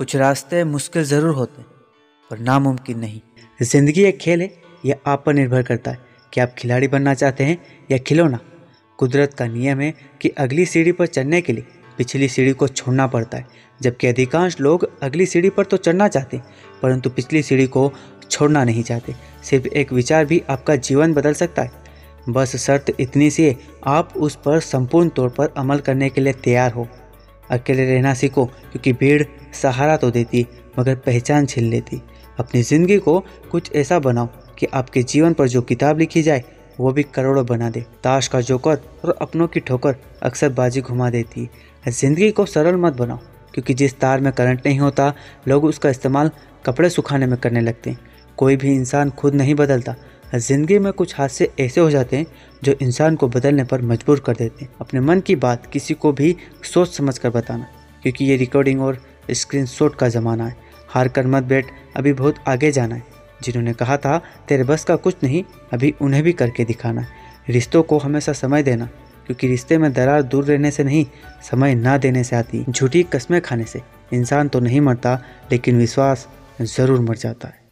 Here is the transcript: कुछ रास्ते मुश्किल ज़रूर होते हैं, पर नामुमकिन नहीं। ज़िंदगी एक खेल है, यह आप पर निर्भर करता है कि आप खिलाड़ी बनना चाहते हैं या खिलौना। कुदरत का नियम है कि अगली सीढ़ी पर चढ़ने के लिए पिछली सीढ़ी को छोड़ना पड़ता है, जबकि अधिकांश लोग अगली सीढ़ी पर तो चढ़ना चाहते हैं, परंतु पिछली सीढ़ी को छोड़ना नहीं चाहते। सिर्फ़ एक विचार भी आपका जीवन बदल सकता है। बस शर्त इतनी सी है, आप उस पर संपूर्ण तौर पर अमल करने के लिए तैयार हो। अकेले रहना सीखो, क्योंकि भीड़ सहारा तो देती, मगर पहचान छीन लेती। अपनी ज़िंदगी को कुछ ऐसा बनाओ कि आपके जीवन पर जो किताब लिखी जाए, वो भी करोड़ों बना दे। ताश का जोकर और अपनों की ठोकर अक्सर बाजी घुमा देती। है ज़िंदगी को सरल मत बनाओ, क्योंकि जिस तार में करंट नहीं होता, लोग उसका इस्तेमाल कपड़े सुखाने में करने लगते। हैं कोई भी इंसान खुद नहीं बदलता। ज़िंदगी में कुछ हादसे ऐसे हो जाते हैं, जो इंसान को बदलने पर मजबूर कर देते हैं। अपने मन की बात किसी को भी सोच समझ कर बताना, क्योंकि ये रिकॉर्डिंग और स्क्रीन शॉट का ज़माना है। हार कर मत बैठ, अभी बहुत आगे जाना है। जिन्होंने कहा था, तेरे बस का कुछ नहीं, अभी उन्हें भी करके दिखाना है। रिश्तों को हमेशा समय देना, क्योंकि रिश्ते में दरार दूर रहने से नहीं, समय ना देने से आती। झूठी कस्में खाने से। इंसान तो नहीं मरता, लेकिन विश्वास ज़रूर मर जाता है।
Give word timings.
कुछ 0.00 0.14
रास्ते 0.16 0.62
मुश्किल 0.64 1.02
ज़रूर 1.04 1.34
होते 1.34 1.60
हैं, 1.60 1.66
पर 2.30 2.38
नामुमकिन 2.38 2.98
नहीं। 2.98 3.20
ज़िंदगी 3.60 4.02
एक 4.02 4.18
खेल 4.18 4.40
है, 4.40 4.50
यह 4.84 4.96
आप 5.06 5.22
पर 5.26 5.34
निर्भर 5.34 5.62
करता 5.62 5.90
है 5.90 5.98
कि 6.32 6.40
आप 6.40 6.54
खिलाड़ी 6.58 6.86
बनना 6.88 7.12
चाहते 7.14 7.44
हैं 7.44 7.56
या 7.90 7.98
खिलौना। 7.98 8.38
कुदरत 8.98 9.34
का 9.34 9.46
नियम 9.46 9.80
है 9.80 9.92
कि 10.20 10.28
अगली 10.28 10.64
सीढ़ी 10.66 10.92
पर 10.92 11.06
चढ़ने 11.06 11.40
के 11.40 11.52
लिए 11.52 11.64
पिछली 11.98 12.28
सीढ़ी 12.28 12.52
को 12.52 12.68
छोड़ना 12.68 13.06
पड़ता 13.06 13.38
है, 13.38 13.46
जबकि 13.80 14.06
अधिकांश 14.06 14.58
लोग 14.60 14.88
अगली 15.02 15.26
सीढ़ी 15.26 15.50
पर 15.50 15.64
तो 15.64 15.76
चढ़ना 15.78 16.08
चाहते 16.08 16.36
हैं, 16.36 16.44
परंतु 16.82 17.10
पिछली 17.10 17.42
सीढ़ी 17.42 17.66
को 17.66 17.92
छोड़ना 18.22 18.64
नहीं 18.64 18.82
चाहते। 18.82 19.14
सिर्फ़ 19.44 19.66
एक 19.68 19.92
विचार 19.92 20.24
भी 20.24 20.42
आपका 20.50 20.76
जीवन 20.78 21.14
बदल 21.14 21.34
सकता 21.34 21.62
है। 21.62 21.70
बस 22.28 22.56
शर्त 22.56 22.94
इतनी 23.00 23.30
सी 23.30 23.44
है, 23.44 23.56
आप 23.86 24.16
उस 24.16 24.38
पर 24.44 24.60
संपूर्ण 24.62 25.08
तौर 25.10 25.28
पर 25.30 25.52
अमल 25.56 25.78
करने 25.80 26.10
के 26.10 26.20
लिए 26.20 26.32
तैयार 26.34 26.72
हो। 26.72 26.88
अकेले 27.50 27.84
रहना 27.86 28.14
सीखो, 28.14 28.44
क्योंकि 28.46 28.92
भीड़ 28.94 29.22
सहारा 29.52 29.96
तो 29.96 30.10
देती, 30.10 30.46
मगर 30.78 30.94
पहचान 30.96 31.46
छीन 31.46 31.64
लेती। 31.64 32.00
अपनी 32.38 32.62
ज़िंदगी 32.62 32.98
को 32.98 33.18
कुछ 33.50 33.74
ऐसा 33.76 33.98
बनाओ 33.98 34.28
कि 34.58 34.66
आपके 34.66 35.02
जीवन 35.02 35.32
पर 35.32 35.48
जो 35.48 35.62
किताब 35.62 35.98
लिखी 35.98 36.22
जाए, 36.22 36.42
वो 36.80 36.92
भी 36.92 37.02
करोड़ों 37.04 37.44
बना 37.46 37.70
दे। 37.70 37.80
ताश 38.04 38.28
का 38.28 38.40
जोकर 38.40 38.78
और 39.04 39.16
अपनों 39.22 39.46
की 39.46 39.60
ठोकर 39.60 39.96
अक्सर 40.22 40.48
बाजी 40.50 40.80
घुमा 40.80 41.10
देती। 41.10 41.48
है 41.84 41.92
ज़िंदगी 41.92 42.30
को 42.30 42.46
सरल 42.46 42.76
मत 42.76 42.92
बनाओ, 42.92 43.18
क्योंकि 43.54 43.74
जिस 43.74 43.98
तार 44.00 44.20
में 44.20 44.32
करंट 44.32 44.66
नहीं 44.66 44.78
होता, 44.78 45.12
लोग 45.48 45.64
उसका 45.64 45.90
इस्तेमाल 45.90 46.30
कपड़े 46.64 46.90
सुखाने 46.90 47.26
में 47.26 47.38
करने 47.38 47.60
लगते। 47.60 47.90
हैं 47.90 47.98
कोई 48.38 48.56
भी 48.56 48.74
इंसान 48.74 49.10
खुद 49.10 49.34
नहीं 49.34 49.54
बदलता। 49.54 49.94
ज़िंदगी 50.34 50.78
में 50.78 50.92
कुछ 50.92 51.14
हादसे 51.16 51.50
ऐसे 51.60 51.80
हो 51.80 51.90
जाते 51.90 52.16
हैं, 52.16 52.26
जो 52.64 52.74
इंसान 52.82 53.16
को 53.16 53.28
बदलने 53.28 53.64
पर 53.64 53.82
मजबूर 53.82 54.20
कर 54.20 54.36
देते 54.36 54.64
हैं। 54.64 54.72
अपने 54.80 55.00
मन 55.00 55.20
की 55.20 55.36
बात 55.36 55.66
किसी 55.66 55.94
को 55.94 56.12
भी 56.12 56.34
सोच 56.64 56.88
समझ 56.88 57.16
कर 57.18 57.30
बताना, 57.30 57.66
क्योंकि 58.02 58.24
ये 58.24 58.36
रिकॉर्डिंग 58.36 58.82
और 58.82 59.02
स्क्रीन 59.34 59.66
शॉट 59.66 59.96
का 59.96 60.08
ज़माना 60.08 60.46
है। 60.46 60.56
हार 60.88 61.08
कर 61.08 61.26
मत 61.26 61.42
बैठ, 61.42 61.66
अभी 61.96 62.12
बहुत 62.12 62.34
आगे 62.48 62.72
जाना 62.72 62.94
है। 62.94 63.02
जिन्होंने 63.42 63.72
कहा 63.72 63.96
था, 63.96 64.22
तेरे 64.48 64.64
बस 64.64 64.84
का 64.84 64.96
कुछ 64.96 65.16
नहीं, 65.22 65.44
अभी 65.72 65.94
उन्हें 66.00 66.22
भी 66.22 66.32
करके 66.32 66.64
दिखाना 66.64 67.00
है। 67.00 67.08
रिश्तों 67.48 67.82
को 67.82 67.98
हमेशा 67.98 68.32
समय 68.32 68.62
देना, 68.62 68.86
क्योंकि 69.26 69.48
रिश्ते 69.48 69.78
में 69.78 69.92
दरार 69.92 70.22
दूर 70.22 70.44
रहने 70.44 70.70
से 70.70 70.84
नहीं, 70.84 71.06
समय 71.50 71.74
ना 71.74 71.98
देने 71.98 72.24
से 72.24 72.36
आती। 72.36 72.64
झूठी 72.68 73.02
कस्में 73.02 73.40
खाने 73.40 73.64
से। 73.64 73.82
इंसान 74.12 74.48
तो 74.48 74.60
नहीं 74.60 74.80
मरता, 74.80 75.22
लेकिन 75.52 75.78
विश्वास 75.78 76.28
ज़रूर 76.60 77.00
मर 77.00 77.16
जाता 77.16 77.48
है। 77.48 77.69